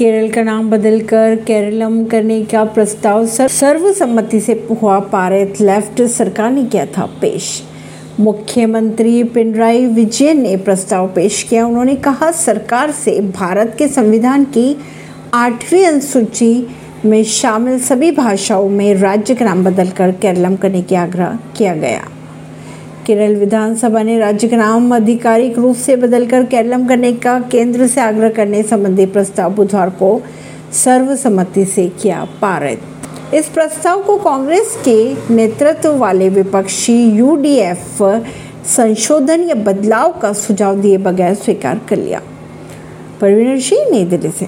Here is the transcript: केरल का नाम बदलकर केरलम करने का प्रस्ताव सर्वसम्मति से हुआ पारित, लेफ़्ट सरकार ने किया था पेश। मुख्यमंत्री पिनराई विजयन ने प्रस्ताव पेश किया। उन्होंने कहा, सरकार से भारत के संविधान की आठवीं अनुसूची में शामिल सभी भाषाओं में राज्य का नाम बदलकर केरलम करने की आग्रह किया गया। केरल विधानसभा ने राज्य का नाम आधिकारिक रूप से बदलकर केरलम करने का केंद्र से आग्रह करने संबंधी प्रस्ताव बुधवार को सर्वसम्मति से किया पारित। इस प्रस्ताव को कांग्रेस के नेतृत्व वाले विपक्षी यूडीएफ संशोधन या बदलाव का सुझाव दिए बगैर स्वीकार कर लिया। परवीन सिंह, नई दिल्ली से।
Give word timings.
केरल 0.00 0.30
का 0.30 0.42
नाम 0.42 0.70
बदलकर 0.70 1.34
केरलम 1.36 2.04
करने 2.04 2.42
का 2.42 2.64
प्रस्ताव 2.64 3.26
सर्वसम्मति 3.26 4.40
से 4.40 4.52
हुआ 4.82 4.98
पारित, 5.00 5.60
लेफ़्ट 5.60 6.00
सरकार 6.02 6.50
ने 6.50 6.64
किया 6.64 6.86
था 6.86 7.04
पेश। 7.20 7.62
मुख्यमंत्री 8.20 9.24
पिनराई 9.24 9.86
विजयन 9.86 10.40
ने 10.40 10.56
प्रस्ताव 10.56 11.08
पेश 11.08 11.42
किया। 11.42 11.66
उन्होंने 11.66 11.96
कहा, 11.96 12.30
सरकार 12.30 12.90
से 12.90 13.20
भारत 13.20 13.74
के 13.78 13.88
संविधान 13.88 14.44
की 14.44 14.76
आठवीं 15.34 15.84
अनुसूची 15.86 16.66
में 17.04 17.22
शामिल 17.24 17.78
सभी 17.80 18.10
भाषाओं 18.12 18.68
में 18.68 18.94
राज्य 18.94 19.34
का 19.34 19.44
नाम 19.44 19.64
बदलकर 19.64 20.12
केरलम 20.12 20.56
करने 20.56 20.82
की 20.82 20.94
आग्रह 20.94 21.38
किया 21.56 21.74
गया। 21.74 22.08
केरल 23.06 23.36
विधानसभा 23.36 24.02
ने 24.02 24.18
राज्य 24.18 24.48
का 24.48 24.56
नाम 24.56 24.92
आधिकारिक 24.92 25.58
रूप 25.58 25.76
से 25.76 25.96
बदलकर 25.96 26.44
केरलम 26.44 26.86
करने 26.86 27.12
का 27.12 27.40
केंद्र 27.40 27.86
से 27.86 28.00
आग्रह 28.00 28.28
करने 28.28 28.62
संबंधी 28.62 29.06
प्रस्ताव 29.06 29.54
बुधवार 29.54 29.90
को 29.90 30.20
सर्वसम्मति 30.72 31.64
से 31.64 31.88
किया 31.88 32.24
पारित। 32.24 32.80
इस 33.34 33.48
प्रस्ताव 33.48 34.02
को 34.02 34.16
कांग्रेस 34.16 34.78
के 34.88 35.14
नेतृत्व 35.34 35.96
वाले 35.96 36.28
विपक्षी 36.28 37.04
यूडीएफ 37.04 38.02
संशोधन 38.66 39.40
या 39.40 39.54
बदलाव 39.54 40.12
का 40.12 40.32
सुझाव 40.32 40.80
दिए 40.80 40.98
बगैर 40.98 41.34
स्वीकार 41.34 41.80
कर 41.88 41.96
लिया। 41.96 42.22
परवीन 43.20 43.60
सिंह, 43.60 43.90
नई 43.90 44.04
दिल्ली 44.04 44.30
से। 44.30 44.46